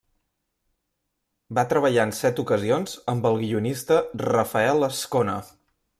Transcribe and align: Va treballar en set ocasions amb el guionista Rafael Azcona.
Va 1.59 1.65
treballar 1.73 2.07
en 2.09 2.15
set 2.21 2.41
ocasions 2.45 2.97
amb 3.15 3.27
el 3.31 3.37
guionista 3.45 4.01
Rafael 4.25 4.89
Azcona. 4.89 5.41